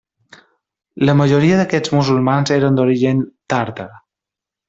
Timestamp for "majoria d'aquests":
1.19-1.93